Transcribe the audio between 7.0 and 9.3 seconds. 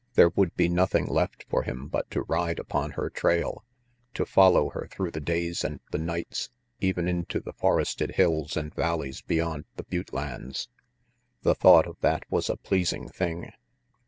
into the forested hills and valleys